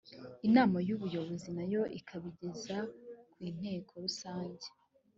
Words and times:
inama 0.47 0.77
y 0.87 0.91
ubuyobozi 0.95 1.49
na 1.57 1.63
yo 1.73 1.81
ikabigeza 1.99 2.77
ku 3.31 3.41
nteko 3.55 3.91
rusange 4.03 4.67